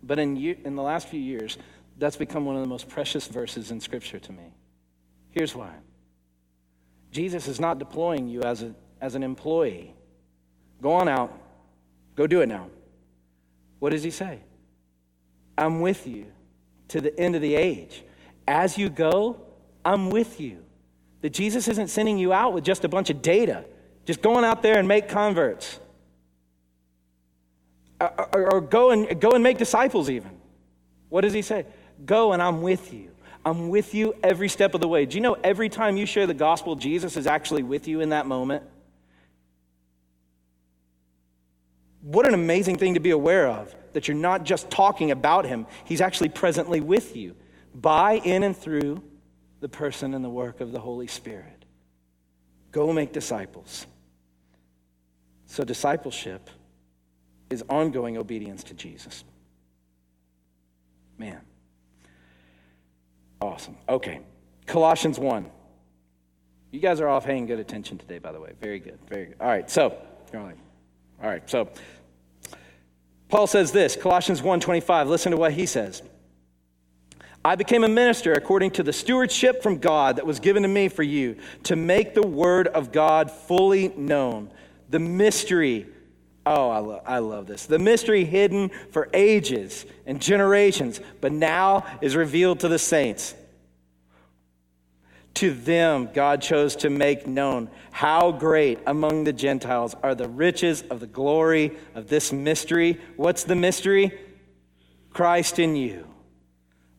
[0.02, 1.56] But in, in the last few years,
[1.96, 4.52] that's become one of the most precious verses in Scripture to me.
[5.30, 5.72] Here's why
[7.10, 9.94] Jesus is not deploying you as, a, as an employee.
[10.82, 11.32] Go on out,
[12.14, 12.68] go do it now.
[13.78, 14.40] What does he say?
[15.58, 16.26] I'm with you
[16.88, 18.04] to the end of the age.
[18.46, 19.40] As you go,
[19.84, 20.64] I'm with you.
[21.20, 23.64] That Jesus isn't sending you out with just a bunch of data,
[24.06, 25.80] just going out there and make converts.
[28.00, 30.30] Or, or, go, and, go and make disciples, even.
[31.08, 31.66] What does he say?
[32.06, 33.10] Go and I'm with you.
[33.44, 35.06] I'm with you every step of the way.
[35.06, 38.10] Do you know every time you share the gospel, Jesus is actually with you in
[38.10, 38.62] that moment?
[42.02, 45.66] What an amazing thing to be aware of that you're not just talking about him,
[45.84, 47.34] he's actually presently with you
[47.74, 49.02] by, in, and through
[49.60, 51.64] the person and the work of the Holy Spirit.
[52.72, 53.86] Go make disciples.
[55.46, 56.50] So, discipleship
[57.50, 59.24] is ongoing obedience to Jesus.
[61.16, 61.40] Man.
[63.40, 63.76] Awesome.
[63.88, 64.20] Okay.
[64.66, 65.50] Colossians 1.
[66.70, 68.52] You guys are all paying good attention today, by the way.
[68.60, 68.98] Very good.
[69.08, 69.36] Very good.
[69.40, 69.70] All right.
[69.70, 69.96] So,
[71.22, 71.48] all right.
[71.48, 71.70] So,
[73.28, 76.02] Paul says this, Colossians 1:25, listen to what he says.
[77.44, 80.88] I became a minister according to the stewardship from God that was given to me
[80.88, 84.50] for you to make the word of God fully known.
[84.90, 85.86] The mystery,
[86.44, 87.66] oh, I, lo- I love this.
[87.66, 93.34] The mystery hidden for ages and generations, but now is revealed to the saints.
[95.34, 100.82] To them, God chose to make known how great among the Gentiles are the riches
[100.90, 103.00] of the glory of this mystery.
[103.16, 104.18] What's the mystery?
[105.10, 106.06] Christ in you,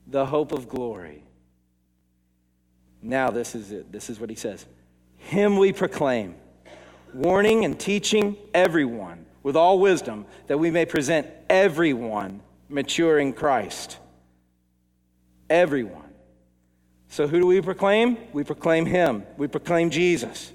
[0.07, 1.23] the hope of glory.
[3.01, 3.91] Now, this is it.
[3.91, 4.65] This is what he says
[5.17, 6.35] Him we proclaim,
[7.13, 13.97] warning and teaching everyone with all wisdom, that we may present everyone mature in Christ.
[15.49, 16.08] Everyone.
[17.09, 18.17] So, who do we proclaim?
[18.33, 19.23] We proclaim Him.
[19.35, 20.53] We proclaim Jesus.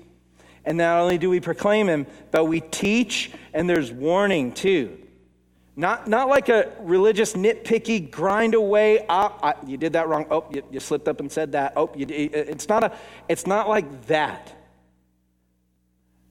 [0.65, 4.99] And not only do we proclaim Him, but we teach, and there's warning too.
[5.77, 9.05] Not, not like a religious nitpicky grind away.
[9.09, 10.27] Ah, I, you did that wrong.
[10.31, 11.73] Oh, you, you, slipped up and said that.
[11.75, 12.93] Oh, you, it's, not a,
[13.29, 14.55] it's not like that.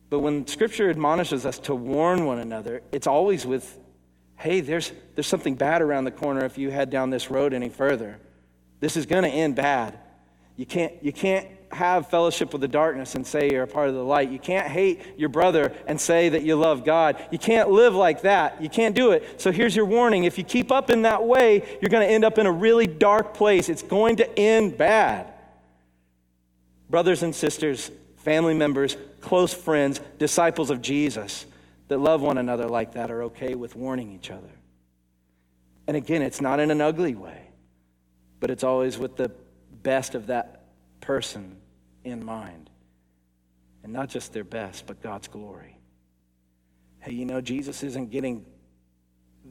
[0.10, 3.78] But when Scripture admonishes us to warn one another, it's always with,
[4.38, 7.70] hey, there's, there's something bad around the corner if you head down this road any
[7.70, 8.20] further.
[8.80, 10.00] This is going to end bad.
[10.56, 13.96] You can't, you can't have fellowship with the darkness and say you're a part of
[13.96, 14.30] the light.
[14.30, 17.24] You can't hate your brother and say that you love God.
[17.32, 18.62] You can't live like that.
[18.62, 19.42] You can't do it.
[19.42, 20.24] So here's your warning.
[20.24, 22.88] If you keep up in that way, you're going to end up in a really
[22.88, 23.70] dark place.
[23.70, 25.34] It's going to end bad.
[26.90, 31.46] Brothers and sisters, family members, close friends, disciples of Jesus
[31.88, 34.50] that love one another like that are okay with warning each other.
[35.88, 37.50] And again, it's not in an ugly way,
[38.40, 39.32] but it's always with the
[39.84, 40.64] best of that
[41.02, 41.58] person
[42.04, 42.70] in mind.
[43.84, 45.78] And not just their best, but God's glory.
[47.00, 48.46] Hey, you know, Jesus isn't getting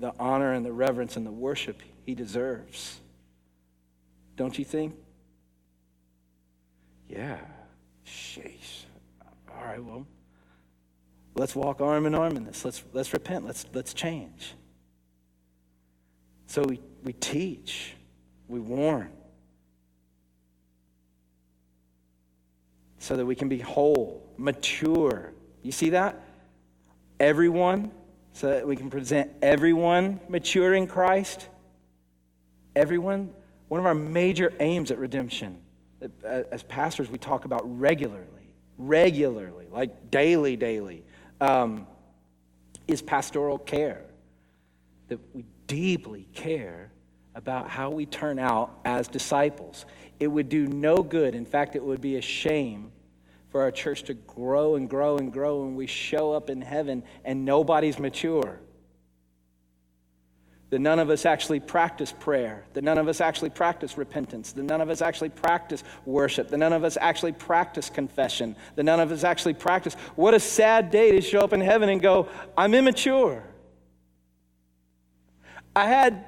[0.01, 2.99] the honor and the reverence and the worship he deserves.
[4.37, 4.95] Don't you think?
[7.09, 7.38] Yeah.
[8.07, 8.85] Sheesh.
[9.51, 10.07] All right, well,
[11.35, 12.64] let's walk arm in arm in this.
[12.64, 13.45] Let's, let's repent.
[13.45, 14.55] Let's, let's change.
[16.47, 17.95] So we, we teach,
[18.49, 19.11] we warn,
[23.03, 25.33] so that we can be whole, mature.
[25.62, 26.23] You see that?
[27.19, 27.91] Everyone,
[28.33, 31.49] so that we can present everyone mature in Christ.
[32.77, 33.35] Everyone.
[33.67, 35.59] One of our major aims at redemption,
[36.23, 41.03] as pastors, we talk about regularly, regularly, like daily, daily,
[41.41, 41.88] um,
[42.87, 44.05] is pastoral care.
[45.09, 46.93] That we deeply care
[47.35, 49.87] about how we turn out as disciples.
[50.23, 51.35] It would do no good.
[51.35, 52.93] In fact, it would be a shame
[53.51, 57.03] for our church to grow and grow and grow and we show up in heaven
[57.25, 58.61] and nobody's mature.
[60.71, 64.63] That none of us actually practice prayer, that none of us actually practice repentance, that
[64.63, 69.01] none of us actually practice worship, that none of us actually practice confession, that none
[69.01, 69.95] of us actually practice.
[70.15, 73.43] What a sad day to show up in heaven and go, I'm immature.
[75.75, 76.25] I had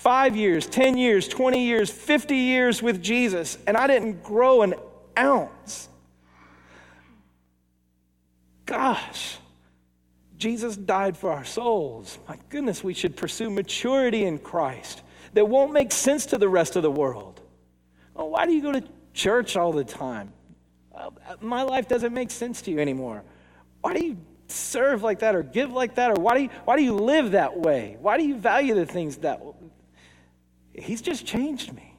[0.00, 4.74] five years, 10 years, 20 years, 50 years with Jesus, and I didn't grow an
[5.18, 5.88] ounce.
[8.64, 9.36] Gosh,
[10.38, 12.18] Jesus died for our souls.
[12.26, 15.02] My goodness, we should pursue maturity in Christ
[15.34, 17.42] that won't make sense to the rest of the world.
[18.16, 18.82] Oh, why do you go to
[19.12, 20.32] church all the time?
[21.40, 23.22] My life doesn't make sense to you anymore.
[23.82, 24.16] Why do you
[24.48, 27.32] serve like that or give like that or why do you, why do you live
[27.32, 27.96] that way?
[28.00, 29.40] Why do you value the things that
[30.72, 31.96] He's just changed me.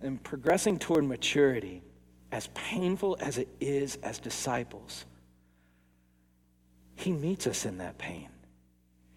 [0.00, 1.82] And progressing toward maturity,
[2.30, 5.06] as painful as it is as disciples,
[6.94, 8.28] He meets us in that pain.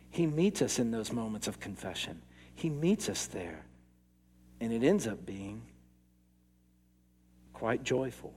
[0.09, 2.21] He meets us in those moments of confession.
[2.55, 3.65] He meets us there.
[4.59, 5.61] And it ends up being
[7.53, 8.33] quite joyful.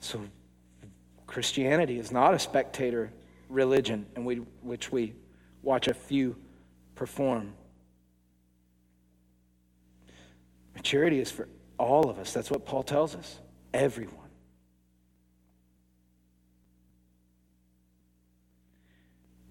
[0.00, 0.20] So,
[1.26, 3.12] Christianity is not a spectator
[3.48, 5.14] religion in we, which we
[5.62, 6.36] watch a few
[6.94, 7.54] perform.
[10.74, 11.48] Maturity is for
[11.78, 12.32] all of us.
[12.32, 13.38] That's what Paul tells us.
[13.72, 14.18] Everyone.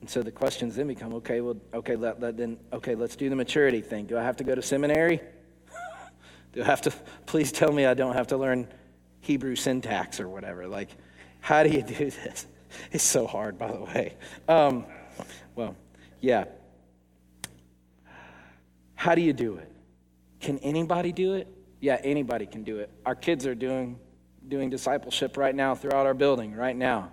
[0.03, 3.30] And so the questions then become okay, well, okay, let, let, then, okay, let's do
[3.30, 4.05] the maturity thing.
[4.05, 5.21] Do I have to go to seminary?
[6.51, 6.91] do I have to,
[7.26, 8.67] please tell me I don't have to learn
[9.21, 10.67] Hebrew syntax or whatever?
[10.67, 10.89] Like,
[11.43, 12.47] how do you do this?
[12.93, 14.13] It's so hard, by the way.
[14.47, 14.85] Um,
[15.55, 15.75] well,
[16.21, 16.45] yeah.
[18.95, 19.69] How do you do it?
[20.39, 21.49] Can anybody do it?
[21.81, 22.89] Yeah, anybody can do it.
[23.05, 23.99] Our kids are doing,
[24.47, 27.11] doing discipleship right now throughout our building, right now.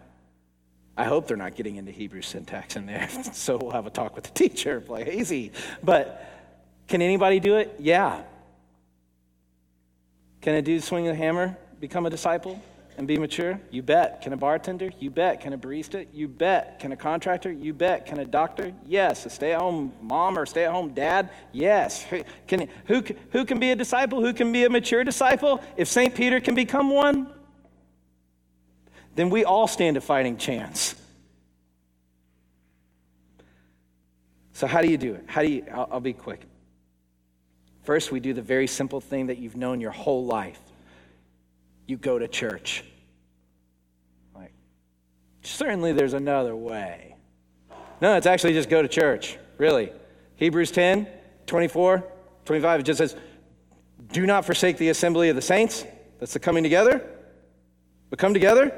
[0.96, 3.08] I hope they're not getting into Hebrew syntax in there.
[3.32, 5.50] so we'll have a talk with the teacher, like easy.
[5.82, 6.24] But
[6.86, 7.74] can anybody do it?
[7.80, 8.22] Yeah.
[10.40, 12.62] Can a dude swing a hammer become a disciple
[12.97, 13.61] and be mature?
[13.70, 14.20] You bet.
[14.20, 14.91] Can a bartender?
[14.99, 15.41] You bet.
[15.41, 16.07] Can a barista?
[16.12, 16.78] You bet.
[16.78, 17.51] Can a contractor?
[17.51, 18.07] You bet.
[18.07, 18.72] Can a doctor?
[18.86, 19.26] Yes.
[19.26, 21.30] A stay at home mom or stay at home dad?
[21.53, 22.05] Yes.
[22.47, 24.20] Can, who, who can be a disciple?
[24.20, 25.62] Who can be a mature disciple?
[25.76, 26.14] If St.
[26.14, 27.32] Peter can become one,
[29.14, 30.95] then we all stand a fighting chance.
[34.53, 35.24] So, how do you do it?
[35.26, 35.64] How do you?
[35.72, 36.43] I'll, I'll be quick.
[37.82, 40.61] First, we do the very simple thing that you've known your whole life
[41.91, 42.84] you go to church.
[44.34, 44.53] Like,
[45.43, 47.16] certainly there's another way.
[48.01, 49.93] No, it's actually just go to church, really.
[50.36, 51.09] Hebrews 10,
[51.47, 52.05] 24,
[52.45, 53.16] 25, it just says,
[54.12, 55.84] Do not forsake the assembly of the saints.
[56.20, 57.05] That's the coming together.
[58.09, 58.72] But come together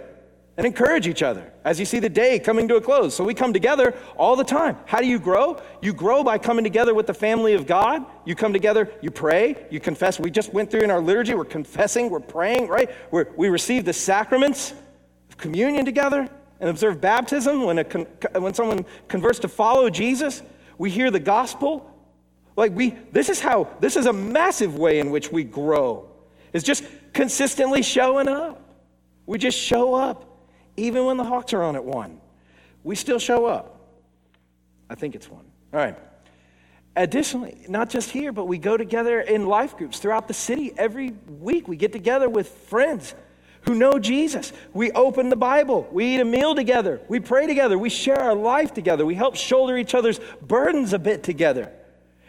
[0.56, 3.14] and encourage each other as you see the day coming to a close.
[3.14, 4.76] So we come together all the time.
[4.84, 5.60] How do you grow?
[5.80, 8.04] You grow by coming together with the family of God.
[8.26, 10.20] You come together, you pray, you confess.
[10.20, 12.90] We just went through in our liturgy, we're confessing, we're praying, right?
[13.10, 14.74] We're, we receive the sacraments
[15.30, 16.28] of communion together
[16.60, 17.84] and observe baptism when, a,
[18.38, 20.42] when someone converts to follow Jesus.
[20.76, 21.88] We hear the gospel.
[22.56, 26.10] Like we, this is how, this is a massive way in which we grow.
[26.52, 26.84] It's just
[27.14, 28.58] consistently showing up.
[29.24, 30.31] We just show up
[30.76, 32.20] even when the Hawks are on at one.
[32.84, 33.78] We still show up.
[34.90, 35.44] I think it's one.
[35.72, 35.96] All right.
[36.94, 41.14] Additionally, not just here, but we go together in life groups throughout the city every
[41.40, 41.66] week.
[41.66, 43.14] We get together with friends
[43.62, 44.52] who know Jesus.
[44.74, 45.88] We open the Bible.
[45.90, 47.00] We eat a meal together.
[47.08, 47.78] We pray together.
[47.78, 49.06] We share our life together.
[49.06, 51.72] We help shoulder each other's burdens a bit together.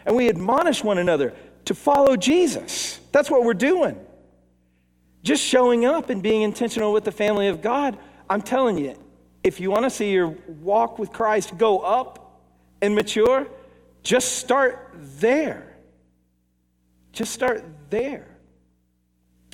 [0.06, 1.34] And we admonish one another
[1.66, 3.00] to follow Jesus.
[3.12, 4.00] That's what we're doing.
[5.24, 7.98] Just showing up and being intentional with the family of God
[8.30, 8.96] I'm telling you,
[9.44, 10.30] if you want to see your
[10.62, 12.42] walk with Christ go up
[12.82, 13.48] and mature,
[14.04, 15.78] just start there.
[17.12, 18.28] Just start there.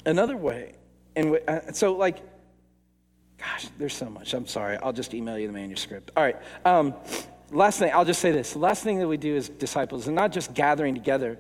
[0.06, 0.74] Another way,
[1.16, 2.20] and uh, so like,
[3.38, 4.34] gosh, there's so much.
[4.34, 4.78] I'm sorry.
[4.78, 6.12] I'll just email you the manuscript.
[6.16, 6.38] All right.
[6.64, 6.94] Um,
[7.52, 8.56] last thing, I'll just say this.
[8.56, 11.38] Last thing that we do as disciples and not just gathering together,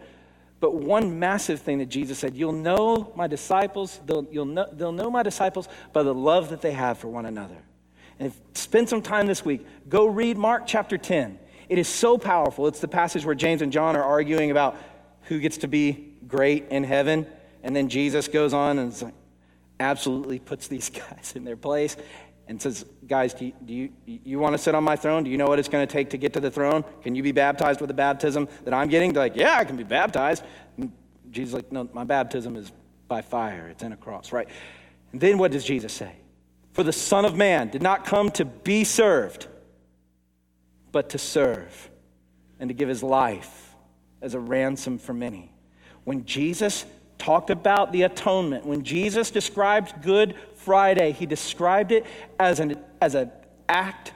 [0.59, 4.91] but one massive thing that Jesus said, you'll know my disciples, they'll, you'll know, they'll
[4.91, 7.57] know my disciples by the love that they have for one another.
[8.19, 11.39] And if, spend some time this week, go read Mark chapter 10.
[11.69, 12.67] It is so powerful.
[12.67, 14.75] It's the passage where James and John are arguing about
[15.23, 17.25] who gets to be great in heaven.
[17.63, 19.13] And then Jesus goes on and like,
[19.79, 21.95] absolutely puts these guys in their place
[22.49, 25.23] and says, Guys, do you, do you, you want to sit on my throne?
[25.23, 26.83] Do you know what it's going to take to get to the throne?
[27.03, 29.13] Can you be baptized with the baptism that I'm getting?
[29.13, 30.43] They're like, Yeah, I can be baptized.
[30.75, 30.91] And
[31.31, 32.71] Jesus like, No, my baptism is
[33.07, 34.49] by fire, it's in a cross, right?
[35.11, 36.11] And then what does Jesus say?
[36.73, 39.47] For the Son of Man did not come to be served,
[40.91, 41.89] but to serve
[42.59, 43.75] and to give his life
[44.21, 45.51] as a ransom for many.
[46.03, 46.85] When Jesus
[47.19, 50.35] talked about the atonement, when Jesus described Good
[50.69, 52.05] Friday, he described it
[52.37, 53.31] as an, as an
[53.67, 54.13] act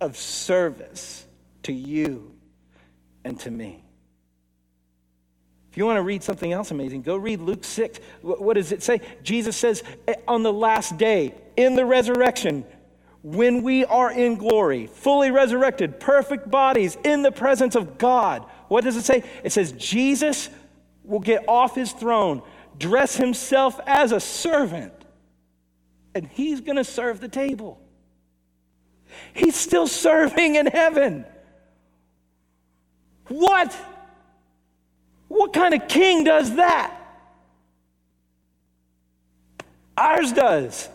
[0.00, 1.24] of service
[1.62, 2.34] to you
[3.24, 3.84] and to me.
[5.70, 8.00] If you want to read something else amazing, go read Luke 6.
[8.20, 9.00] What does it say?
[9.22, 12.64] Jesus says, eh, on the last day, in the resurrection,
[13.22, 18.82] when we are in glory, fully resurrected, perfect bodies in the presence of God, what
[18.82, 19.22] does it say?
[19.44, 20.50] It says, Jesus
[21.04, 22.42] will get off his throne,
[22.76, 24.92] dress himself as a servant,
[26.14, 27.80] and he's going to serve the table.
[29.34, 31.24] He's still serving in heaven.
[33.28, 33.74] What?
[35.28, 36.98] What kind of king does that?
[39.96, 40.88] Ours does.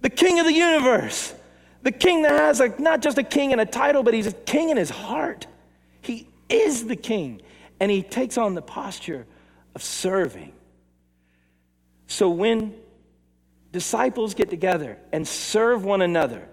[0.00, 1.34] The king of the universe.
[1.82, 4.32] The king that has a, not just a king and a title, but he's a
[4.32, 5.46] king in his heart.
[6.00, 7.42] He is the king.
[7.80, 9.26] And he takes on the posture
[9.74, 10.52] of serving.
[12.06, 12.74] So when
[13.72, 16.46] disciples get together and serve one another,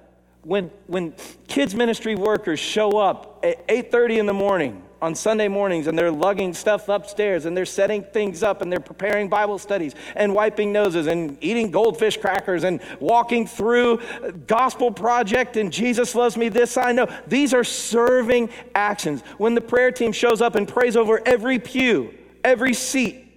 [0.43, 1.13] when, when
[1.47, 6.11] kids ministry workers show up at 8.30 in the morning on Sunday mornings and they're
[6.11, 10.72] lugging stuff upstairs and they're setting things up and they're preparing Bible studies and wiping
[10.72, 13.99] noses and eating goldfish crackers and walking through
[14.47, 17.07] gospel project and Jesus loves me this I know.
[17.28, 19.22] These are serving actions.
[19.38, 22.13] When the prayer team shows up and prays over every pew,
[22.43, 23.28] every seat,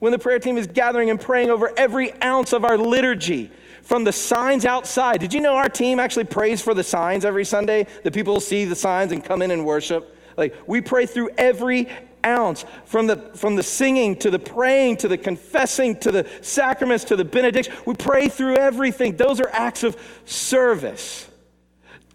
[0.00, 3.50] when the prayer team is gathering and praying over every ounce of our liturgy,
[3.82, 5.18] from the signs outside.
[5.20, 7.86] Did you know our team actually prays for the signs every Sunday?
[8.04, 10.16] The people see the signs and come in and worship?
[10.36, 11.88] Like we pray through every
[12.24, 17.04] ounce from the from the singing to the praying to the confessing to the sacraments
[17.04, 19.96] to the benediction we pray through everything those are acts of
[20.26, 21.30] service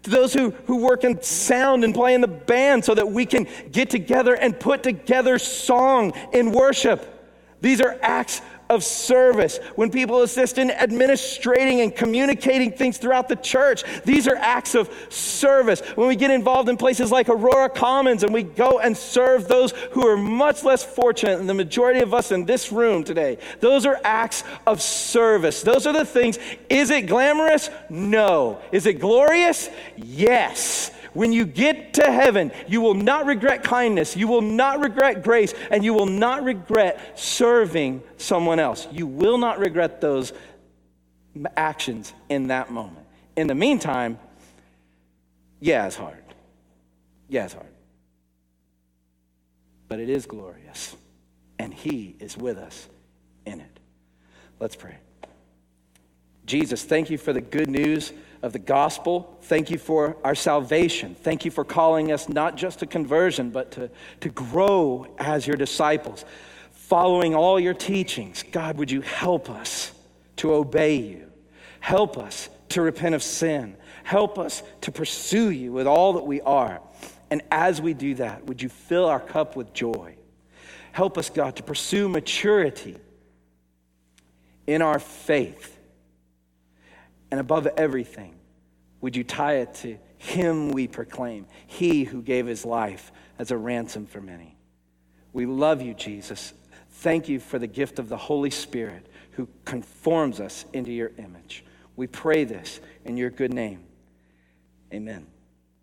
[0.04, 3.26] to those who, who work in sound and play in the band so that we
[3.26, 7.15] can get together and put together song in worship.
[7.60, 9.58] These are acts of service.
[9.76, 14.90] When people assist in administrating and communicating things throughout the church, these are acts of
[15.08, 15.80] service.
[15.94, 19.72] When we get involved in places like Aurora Commons and we go and serve those
[19.92, 23.86] who are much less fortunate than the majority of us in this room today, those
[23.86, 25.62] are acts of service.
[25.62, 26.38] Those are the things.
[26.68, 27.70] Is it glamorous?
[27.88, 28.60] No.
[28.72, 29.70] Is it glorious?
[29.96, 30.90] Yes.
[31.16, 35.54] When you get to heaven, you will not regret kindness, you will not regret grace,
[35.70, 38.86] and you will not regret serving someone else.
[38.92, 40.34] You will not regret those
[41.56, 43.06] actions in that moment.
[43.34, 44.18] In the meantime,
[45.58, 46.22] yeah, it's hard.
[47.30, 47.66] Yeah, it's hard.
[49.88, 50.96] But it is glorious,
[51.58, 52.90] and He is with us
[53.46, 53.80] in it.
[54.60, 54.96] Let's pray.
[56.44, 58.12] Jesus, thank you for the good news
[58.46, 59.36] of the gospel.
[59.42, 61.14] Thank you for our salvation.
[61.14, 63.90] Thank you for calling us not just to conversion, but to,
[64.20, 66.24] to grow as your disciples,
[66.72, 68.44] following all your teachings.
[68.52, 69.92] God, would you help us
[70.36, 71.30] to obey you?
[71.80, 73.76] Help us to repent of sin.
[74.04, 76.80] Help us to pursue you with all that we are.
[77.30, 80.16] And as we do that, would you fill our cup with joy?
[80.92, 82.96] Help us, God, to pursue maturity
[84.66, 85.76] in our faith
[87.30, 88.35] and above everything,
[89.00, 93.56] would you tie it to Him we proclaim, He who gave His life as a
[93.56, 94.56] ransom for many?
[95.32, 96.54] We love you, Jesus.
[96.90, 101.64] Thank you for the gift of the Holy Spirit who conforms us into your image.
[101.94, 103.84] We pray this in your good name.
[104.92, 105.26] Amen.